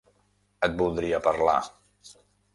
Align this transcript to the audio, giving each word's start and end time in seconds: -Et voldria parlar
-Et 0.67 0.73
voldria 0.79 1.21
parlar 1.29 1.57